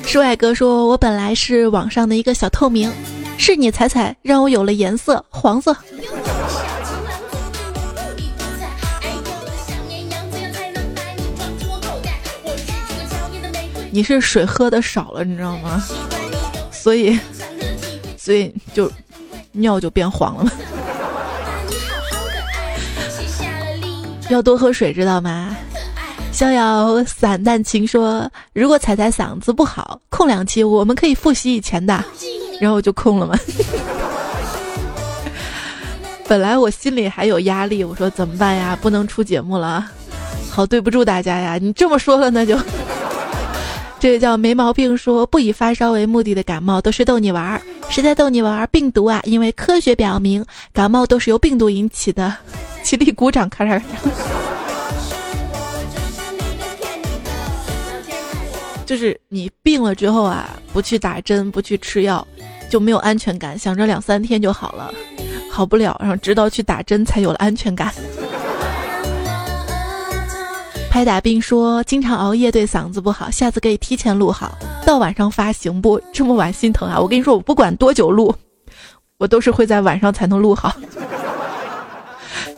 [0.04, 2.92] 舒爱哥说，我本来是网上的一个小透明，
[3.38, 5.74] 是你踩踩让我有了颜色，黄色。
[13.96, 15.82] 你是水喝的少了，你知道吗？
[16.70, 17.18] 所以，
[18.18, 18.92] 所以就
[19.52, 20.52] 尿就变黄了。
[24.28, 25.56] 要多喝水，知道吗？
[26.30, 32.04] 逍遥散淡情说：“如果彩彩嗓子不好，空两期我们可以复习以前的。”
[32.60, 33.34] 然后我就空了嘛。
[36.28, 38.78] 本来我心里还有压力，我说怎么办呀？
[38.78, 39.90] 不能出节目了，
[40.50, 41.56] 好对不住大家呀。
[41.56, 42.58] 你这么说了，那就。
[43.98, 48.66] 这个叫没毛病，说不以发烧为目的的感冒都是逗你玩儿，是在逗你玩儿。
[48.68, 52.34] 病毒啊，因为科学表明感冒都是由病毒引起的。
[52.84, 53.82] 起立鼓掌，开始。
[58.84, 62.24] 就是你病了之后啊，不去打针，不去吃药，
[62.70, 64.94] 就没有安全感，想着两三天就好了，
[65.50, 67.92] 好不了，然后直到去打针才有了安全感。
[70.96, 76.00] 拍打病说：“经常熬夜对嗓子不好，下次可以提前录好，到晚上发行不？
[76.10, 76.98] 这么晚心疼啊！
[76.98, 78.34] 我跟你说，我不管多久录，
[79.18, 80.74] 我都是会在晚上才能录好。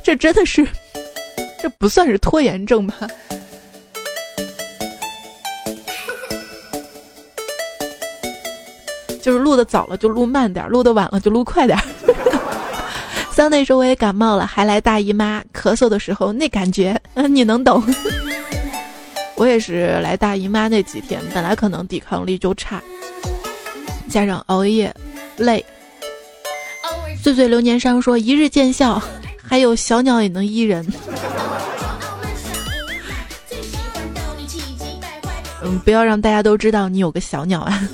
[0.04, 0.64] 这真的是，
[1.60, 2.94] 这不算是拖延症吧？
[9.20, 11.76] 就是录的早了就录慢点，录的晚了就录快点。”
[13.38, 17.80] 到那时候我也感冒了，还来大姨妈，咳嗽的时候那感觉， 你能懂。
[19.36, 22.82] 我也是来大姨妈那几天，本来可能抵抗力就差，
[24.08, 24.92] 加上熬夜，
[25.36, 25.64] 累。
[27.22, 29.00] 岁岁流年伤说一日见效，
[29.40, 30.84] 还有小鸟也能医人。
[35.62, 37.88] 嗯，不要让大家都知道你有个小鸟啊。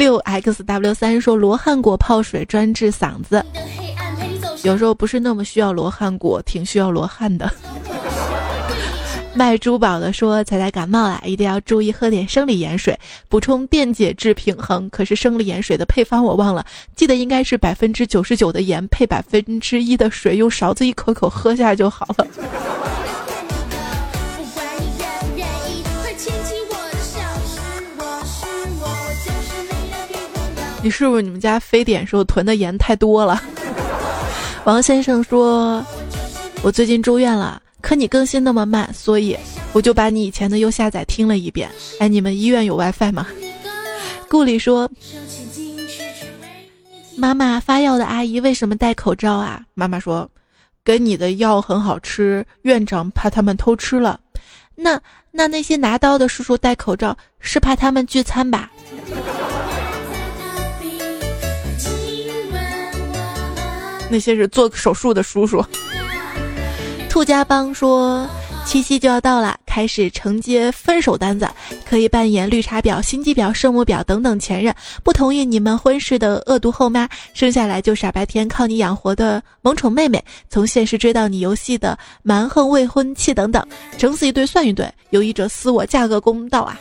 [0.00, 3.44] 六 x w 三说罗汉果泡水专治嗓子，
[4.62, 7.52] 有时候不是那么需要罗汉果，挺需要罗汉的。
[9.36, 12.98] 卖珠宝的说彩彩感冒了，一定要注意喝点生理盐水，
[13.28, 14.88] 补充电解质平衡。
[14.88, 16.64] 可是生理盐水的配方我忘了，
[16.96, 22.26] 记得应该是百分之九十九的盐配百分之一的水，用勺子一口口喝下就好了。
[30.82, 33.42] 你是不是你们家非典时候囤的盐太多了？
[34.64, 35.84] 王先生说
[36.62, 39.36] ：“我最近住院了，可你更新那么慢，所以
[39.72, 41.70] 我就把你以前的又下载听了一遍。”
[42.00, 43.26] 哎，你们医院有 WiFi 吗？
[44.28, 44.90] 顾里说
[47.16, 50.30] ：“妈妈发药的阿姨为什么戴口罩啊？”妈妈说
[50.84, 54.18] ：“给你的药很好吃，院长怕他们偷吃了。”
[54.76, 54.98] 那
[55.30, 58.70] 那那些拿刀的叔叔戴口罩是怕他们聚餐吧？
[64.10, 65.64] 那些是做手术的叔叔。
[67.08, 68.28] 兔家帮说，
[68.64, 71.48] 七夕就要到了，开始承接分手单子，
[71.88, 83.66] 可以扮演绿茶婊、心机婊、圣母婊等等前任，不同意你们婚事的恶毒后妈，生下来就傻白甜靠你养活的萌宠妹妹，从现实追到你游戏的蛮横未婚妻等等，
[83.98, 86.78] 整死一对算一对，有意者私我，价格公道啊！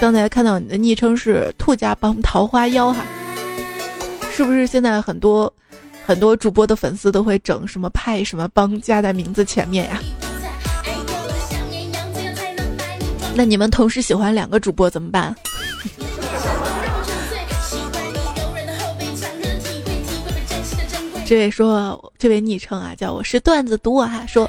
[0.00, 3.04] 刚才看到你的昵称是兔家帮桃花妖哈，
[4.34, 5.52] 是不是现在很多？
[6.06, 10.00] 很多主播的粉丝都会整什么派什么帮加在名字前面呀？
[13.34, 15.34] 那你们同时喜欢两个主播怎么办？
[21.26, 24.48] 这位说，这位昵称啊，叫我是段子读我哈说。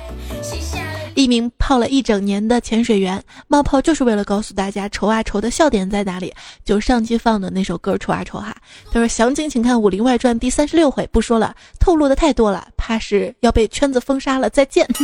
[1.16, 6.32] 一名泡了一整年的潜水员冒泡，就是为了告诉大家愁啊愁的笑点在哪里。
[6.64, 8.56] 就上期放的那首歌愁啊愁哈，
[8.92, 11.08] 他说详情请看《武林外传》第三十六回。
[11.12, 14.50] 不说了，透露的太多了，怕是要被圈子封杀了。
[14.50, 14.86] 再见。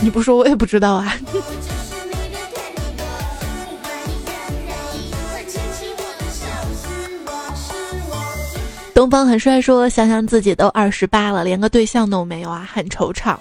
[0.00, 1.12] 你不说我也不知道啊。
[8.96, 13.36] 东方很帅说：“想想自己都二十八了，连个对象都没有啊，很惆怅。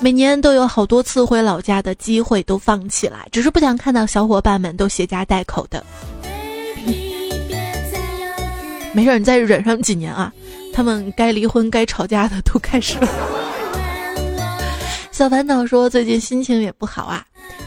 [0.00, 5.84] 每年都有好多次回老家的机会都放弃了，只是不想看到小伙伴们都携家带口的。
[8.94, 10.32] 没事，你再忍上几年啊，
[10.72, 13.08] 他们该离婚、该吵架的都开始了。”
[15.12, 17.22] 小烦恼说：“最近心情也不好啊。”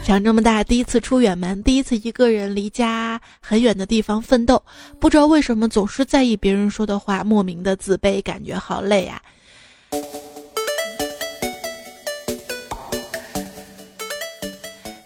[0.08, 4.62] 长这么大，第一次出远门，第一次一个人离家很远的地方奋斗，
[4.98, 9.20] 不知道为什么总是在意别人说的话，莫名的自卑，感觉好累啊！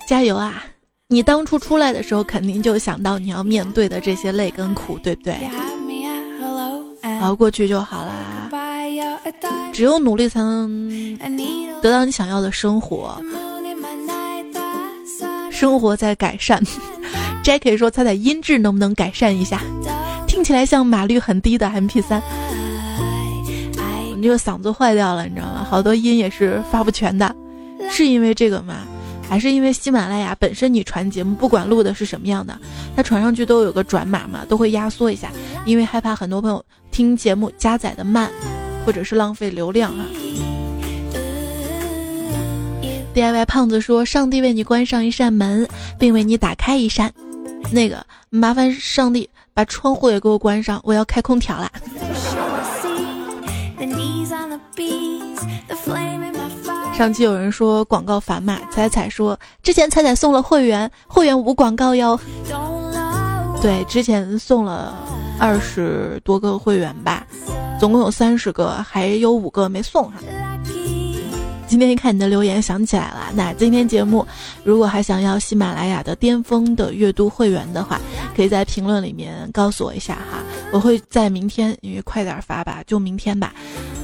[0.07, 0.65] 加油啊！
[1.09, 5.37] 你当初出来的时候，肯定就想到你要面对的这些累跟苦，对不对？
[7.21, 8.49] 熬过去就好啦。
[9.73, 10.89] 只有努力才能
[11.81, 13.21] 得到你想要的生活，
[15.63, 16.61] 生活在改善。
[17.45, 19.61] Jackie 说：“猜猜音质能不能改善一下？
[20.27, 22.21] 听起来像码率很低的 MP3。
[24.17, 25.65] 你这个嗓子坏掉了，你知道吗？
[25.71, 27.33] 好多音也是发不全的，
[27.89, 28.79] 是因为这个吗？
[29.31, 32.59] 还是因为喜马拉雅本身你传节目，不管录的是什么样的，
[32.97, 35.29] 它传上去都有个转码嘛，都会压缩一下，
[35.65, 36.61] 因为害怕很多朋友
[36.91, 38.29] 听节目加载的慢，
[38.85, 40.07] 或者是浪费流量啊。”
[43.15, 47.13] DIY 胖子说：“上帝为你关上一扇门，并为你打开一扇。”
[47.71, 51.71] 那个麻烦上帝把窗户也给我关上，我要开空调啦。
[56.97, 62.19] 上期有人说广告烦嘛，彩彩说之前彩彩送了会员，会员无广告哟。
[63.61, 64.95] 对，之前送了
[65.39, 67.27] 二十多个会员吧，
[67.79, 70.19] 总共有三十个，还有五个没送哈。
[71.73, 73.31] 今天一看你的留言，想起来了。
[73.35, 74.27] 那今天节目，
[74.63, 77.99] 如果还想要喜马拉雅的巅峰的阅读会员的话，
[78.37, 80.43] 可以在评论里面告诉我一下哈。
[80.71, 83.55] 我会在明天，因为快点发吧，就明天吧。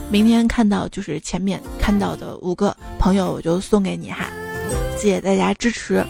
[0.09, 4.31] 明天看到就是前面看到的五个朋友，我就送给你哈。
[4.97, 6.03] 谢谢大家支持。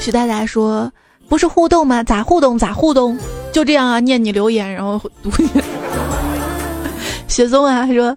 [0.00, 0.92] 徐大大说
[1.30, 2.02] ：“不是互动吗？
[2.02, 2.58] 咋互动？
[2.58, 3.16] 咋互动？
[3.52, 4.00] 就这样啊？
[4.00, 5.48] 念你留言，然后读你。
[7.28, 8.14] ”雪松啊说：“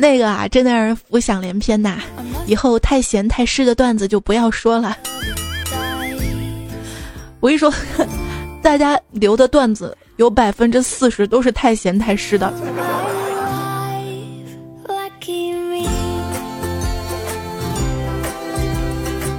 [0.00, 1.98] 那个啊，真的让人浮想联翩呐！
[2.46, 4.96] 以后太咸太湿的段子就不要说了。
[7.40, 7.72] 我一说，
[8.62, 12.52] 大家留的段子有百分之四十都是太咸太湿的。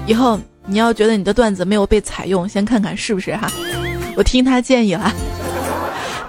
[0.05, 3.49] 以后你要觉得你的段子没有被采用，先看看是不是哈。
[4.17, 5.09] 我听他建议了。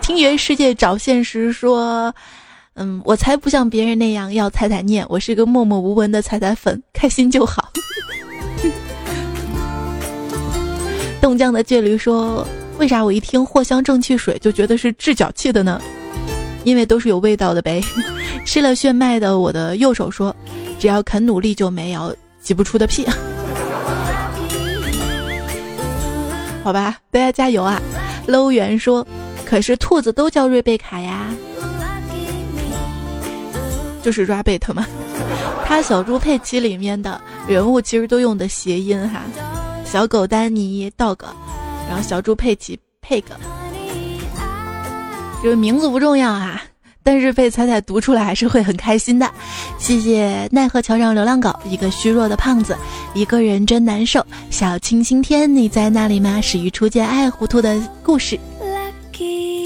[0.01, 2.14] 听原世界找现实说。”
[2.81, 7.70] 嗯，我才不像别人那样要踩踩念，我是个默默无闻的踩踩粉，开心就好。
[11.20, 12.47] 冻僵的倔驴说
[12.81, 15.78] ：“为啥我一听藿香正气水就觉得是治脚气的呢？
[16.64, 17.83] 因为都是有味道的呗。
[18.47, 20.35] ”吃了炫迈的我的右手说
[20.81, 23.07] ：“只要肯努力就没有挤不出的屁。
[26.64, 27.78] ”好吧，大家加油啊
[28.26, 29.07] 搂圆说
[29.45, 31.26] ：“可是兔子都叫瑞贝卡呀。”
[34.03, 34.86] 就是 rabbit 嘛？
[35.66, 39.22] 他小猪佩奇里面的人物其实都用的谐音哈，
[39.84, 41.18] 小狗丹尼 dog，
[41.88, 43.22] 然后小猪佩奇 pig，
[45.42, 46.61] 这个名字不重要哈，
[47.03, 49.30] 但是被彩彩读出来还是会很开心的。
[49.78, 52.76] 谢谢奈何桥上流浪狗，一个虚弱的胖子，
[53.14, 54.24] 一个人真难受。
[54.51, 56.40] 小清新天，你在那里吗？
[56.40, 58.38] 始于初见爱糊涂的故事，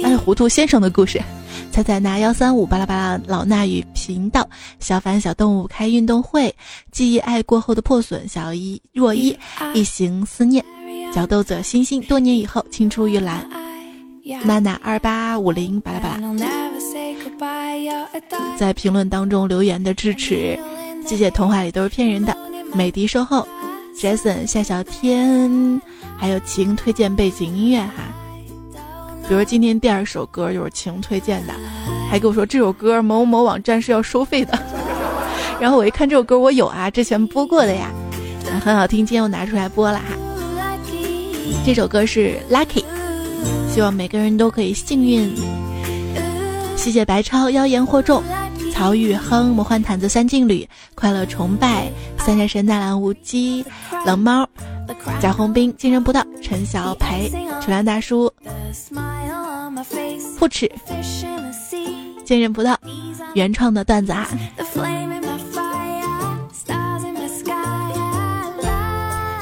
[0.05, 1.21] 爱糊涂先生的故事。
[1.75, 4.49] 彩彩拿幺三五巴拉巴拉老衲与频道
[4.79, 6.55] 小凡小动物开运动会
[6.93, 9.37] 记忆爱过后的破损小一若一
[9.75, 10.65] 一行思念。
[11.13, 13.45] 小豆子星星多年以后青出于蓝。
[14.45, 16.21] 娜娜二八五零巴拉巴拉。
[18.57, 20.57] 在评论当中留言的支持，
[21.05, 22.37] 谢谢童话里都是骗人的
[22.73, 23.45] 美的售后
[23.99, 25.83] ，Jason 夏小天
[26.17, 28.15] 还有晴推荐背景音乐哈。
[29.29, 31.55] 比如今天第二首歌就是晴推荐的，
[32.11, 34.59] 还跟我说这首歌某某网站是要收费的。
[35.61, 37.91] 然后我一看这首歌我有啊，之前播过的呀，
[38.63, 40.05] 很好听，今天我拿出来播了哈。
[41.65, 42.85] 这首歌是 Lucky，
[43.73, 45.35] 希望每个人都可以幸运。
[46.77, 48.23] 谢谢白超妖言惑众，
[48.75, 53.65] 曹宇亨魔幻毯子三劲旅快乐崇拜三山神纳兰无羁
[54.05, 54.47] 冷猫。
[55.19, 57.31] 贾宏斌、精神不到、陈小培、
[57.63, 58.31] 楚良大叔、
[60.39, 60.71] 不耻、
[62.25, 62.79] 坚韧不到，
[63.35, 64.29] 原创的段子啊！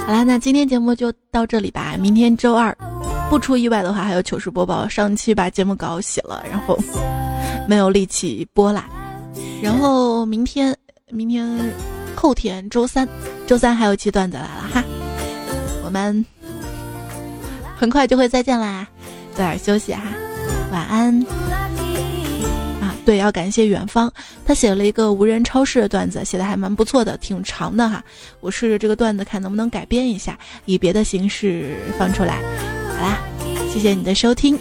[0.05, 1.97] 好啦，那今天节目就到这里吧。
[1.99, 2.77] 明天周二，
[3.31, 4.87] 不出意外的话，还有糗事播报。
[4.89, 6.79] 上期把节目稿写了，然后
[7.69, 8.89] 没有力气播啦。
[9.63, 10.77] 然后明天、
[11.09, 11.73] 明天、
[12.15, 13.09] 后天周三，
[13.47, 14.85] 周三还有期段子来了哈。
[15.85, 16.25] 我们
[17.77, 18.87] 很快就会再见啦，
[19.33, 20.03] 早点休息哈，
[20.71, 21.19] 晚安。
[22.81, 24.11] 啊，对，要感谢远方，
[24.45, 28.03] 他写了一个无人超市的段子，写的还蛮不错的，挺长的哈。
[28.41, 32.41] 我试着这个段子看能不能改编一下，以别的形式放出来。
[32.97, 33.19] 好啦，
[33.73, 34.59] 谢谢你的收听，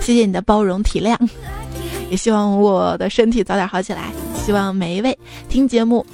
[0.00, 1.16] 谢谢你的包容体谅，
[2.10, 4.10] 也希望我的身体早点好起来。
[4.44, 5.18] 希望每一位
[5.48, 6.04] 听节目。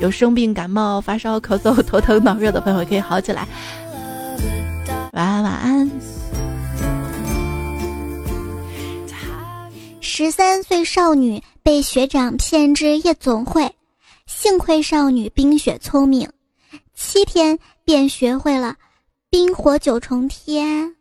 [0.00, 3.48] 有生病、感冒、发烧、咳嗽、头疼、脑热的朋友可以好起来。
[5.12, 5.90] 晚安，晚安。
[10.10, 13.70] 十三岁少女被学长骗至夜总会，
[14.26, 16.26] 幸亏少女冰雪聪明，
[16.94, 18.74] 七天便学会了
[19.28, 20.96] 冰火九重天。